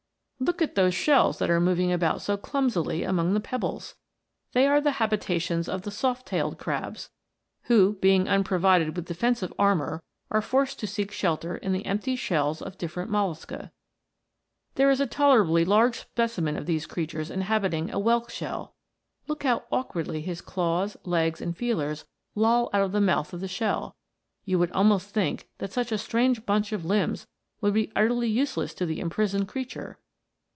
[0.41, 3.93] * Look at those shells that are moving about so clumsily among the pebbles.
[4.53, 7.11] They are the habita tions of the soft tailed crabs,
[7.65, 10.01] who being unprovided with defensive armour
[10.31, 13.71] are forced to seek shelter in the empty shells of different mollusca.
[14.73, 18.73] There is a toler ably large specimen of these creatures inhabiting a whelk shell.
[19.27, 23.47] Look how awkwardly his claws, legs, and feelers loll out of the mouth of the
[23.47, 23.95] shell;
[24.43, 27.27] you would almost think that such a strange bunch of limbs
[27.61, 29.99] wouldbe utterly useless to the imprisoned crea ture.